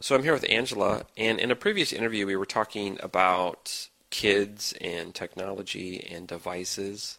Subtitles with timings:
[0.00, 4.72] So I'm here with Angela, and in a previous interview, we were talking about kids
[4.80, 7.18] and technology and devices,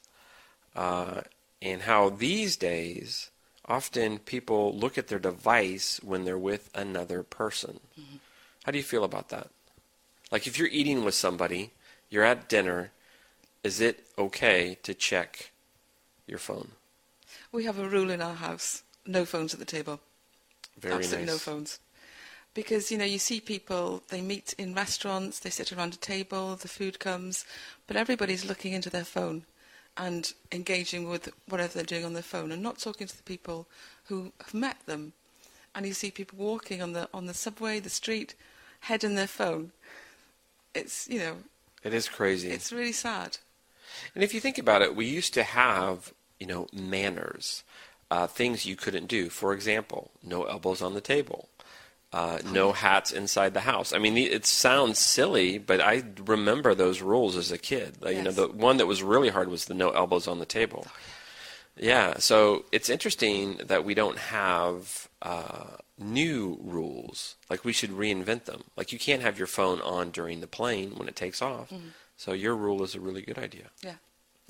[0.77, 1.21] uh,
[1.61, 3.31] and how these days
[3.65, 7.81] often people look at their device when they're with another person.
[7.99, 8.17] Mm-hmm.
[8.63, 9.49] How do you feel about that?
[10.31, 11.71] Like if you're eating with somebody,
[12.09, 12.91] you're at dinner,
[13.61, 15.51] is it okay to check
[16.27, 16.69] your phone?
[17.51, 19.99] We have a rule in our house: no phones at the table.
[20.79, 21.33] Very Absolutely nice.
[21.33, 21.79] no phones.
[22.53, 26.55] Because you know, you see people, they meet in restaurants, they sit around a table,
[26.55, 27.45] the food comes,
[27.87, 29.43] but everybody's looking into their phone
[29.95, 33.67] and engaging with whatever they're doing on their phone, and not talking to the people
[34.05, 35.13] who have met them.
[35.75, 38.33] And you see people walking on the on the subway, the street,
[38.81, 39.71] head in their phone.
[40.73, 41.35] It's you know,
[41.83, 42.49] It is crazy.
[42.49, 43.37] it's really sad.
[44.15, 47.63] And if you think about it, we used to have, you know, manners,
[48.11, 49.29] uh, things you couldn't do.
[49.29, 51.49] For example, no elbows on the table,
[52.11, 53.93] uh, no hats inside the house.
[53.93, 57.97] I mean, it sounds silly, but I remember those rules as a kid.
[58.01, 60.45] Like, You know, the one that was really hard was the no elbows on the
[60.45, 60.87] table.
[61.77, 67.35] Yeah, so it's interesting that we don't have uh, new rules.
[67.49, 68.63] Like we should reinvent them.
[68.75, 71.71] Like you can't have your phone on during the plane when it takes off.
[72.17, 73.65] So your rule is a really good idea.
[73.81, 73.95] Yeah,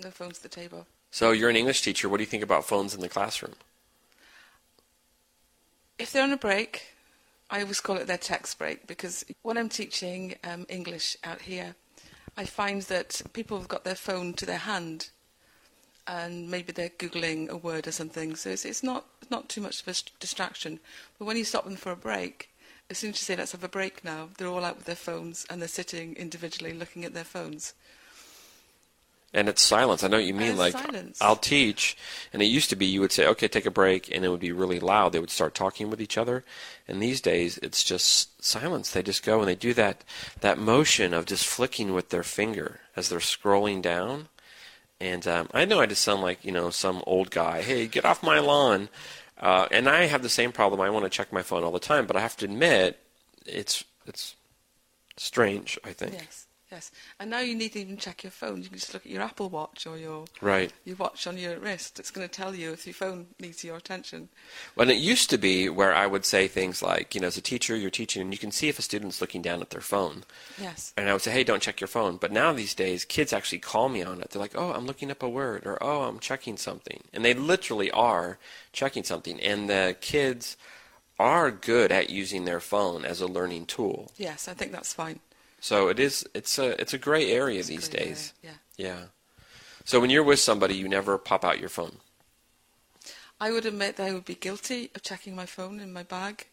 [0.04, 0.88] no phones at the table.
[1.12, 2.08] So you're an English teacher.
[2.10, 3.54] What do you think about phones in the classroom?
[6.00, 6.94] If they're on a break,
[7.52, 11.76] I always call it their text break because when I'm teaching um, English out here,
[12.38, 15.10] I find that people have got their phone to their hand
[16.06, 18.36] and maybe they're Googling a word or something.
[18.36, 20.80] So it's, it's not, not too much of a distraction.
[21.18, 22.50] But when you stop them for a break,
[22.90, 24.96] as soon as you say, let's have a break now, they're all out with their
[24.96, 27.74] phones and they're sitting individually looking at their phones.
[29.32, 30.04] And it's silence.
[30.04, 30.58] I know what you mean.
[30.58, 31.20] like silence.
[31.22, 31.96] I'll teach,
[32.34, 34.40] and it used to be you would say, "Okay, take a break," and it would
[34.40, 35.12] be really loud.
[35.12, 36.44] They would start talking with each other.
[36.88, 38.90] And these days, it's just silence.
[38.90, 40.04] They just go and they do that
[40.42, 44.30] that motion of just flicking with their finger as they're scrolling down.
[45.00, 47.62] And um, I know I just sound like you know some old guy.
[47.62, 48.90] Hey, get off my lawn.
[49.40, 50.82] Uh, and I have the same problem.
[50.82, 53.00] I want to check my phone all the time, but I have to admit,
[53.46, 54.36] it's it's
[55.18, 55.78] strange.
[55.84, 56.14] I think.
[56.14, 56.92] Yes, yes.
[57.20, 58.62] And now you need to even check your phone.
[58.62, 60.72] You can just look at your Apple Watch or your Right.
[60.86, 62.00] your watch on your wrist.
[62.00, 64.30] It's going to tell you if your phone needs your attention.
[64.76, 67.42] Well, it used to be where I would say things like, you know, as a
[67.42, 70.24] teacher, you're teaching, and you can see if a student's looking down at their phone.
[70.60, 70.94] Yes.
[70.98, 72.18] And I would say, hey, don't check your phone.
[72.18, 74.30] But now these days, kids actually call me on it.
[74.32, 77.04] They're like, oh, I'm looking up a word, or oh, I'm checking something.
[77.14, 78.38] And they literally are
[78.74, 79.40] checking something.
[79.40, 80.58] And the kids
[81.18, 84.10] are good at using their phone as a learning tool.
[84.18, 85.20] Yes, I think that's fine.
[85.60, 88.34] So it is, it's a, it's a gray area It's these great days.
[88.44, 88.86] area, Yeah.
[88.86, 89.02] Yeah.
[89.86, 91.98] So when you're with somebody, you never pop out your phone.
[93.42, 96.48] I would admit that I would be guilty of checking my phone in my bag,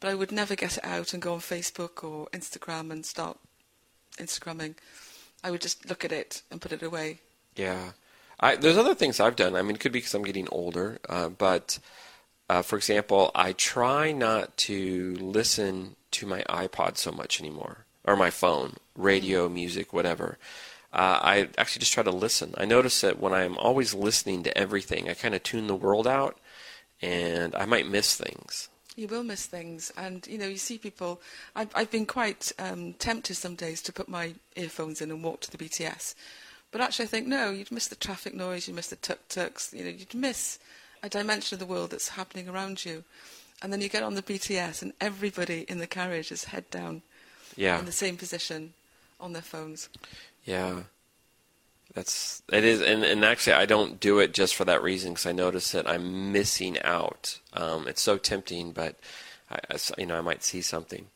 [0.00, 3.38] but I would never get it out and go on Facebook or Instagram and start
[4.16, 4.76] Instagramming.
[5.42, 7.18] I would just look at it and put it away.
[7.56, 7.92] Yeah,
[8.40, 9.56] I, there's other things I've done.
[9.56, 11.78] I mean, it could be because I'm getting older, uh, but
[12.48, 18.16] uh, for example, I try not to listen to my iPod so much anymore, or
[18.16, 20.38] my phone, radio, music, whatever.
[20.92, 22.54] Uh, I actually just try to listen.
[22.56, 26.06] I notice that when I'm always listening to everything, I kind of tune the world
[26.06, 26.38] out,
[27.02, 28.70] and I might miss things.
[28.96, 31.20] You will miss things, and you know you see people.
[31.54, 35.40] I've, I've been quite um, tempted some days to put my earphones in and walk
[35.42, 36.14] to the BTS,
[36.72, 39.74] but actually I think no, you'd miss the traffic noise, you'd miss the tuk tuks,
[39.74, 40.58] you know, you'd miss
[41.02, 43.04] a dimension of the world that's happening around you,
[43.60, 47.02] and then you get on the BTS and everybody in the carriage is head down
[47.58, 47.80] Yeah.
[47.80, 48.72] in the same position
[49.18, 49.88] on their phones.
[50.44, 50.82] Yeah,
[51.92, 55.26] that's it is, and and actually, I don't do it just for that reason because
[55.26, 57.40] I notice that I'm missing out.
[57.52, 58.94] Um, it's so tempting, but
[59.50, 61.06] I, I you know, I might see something.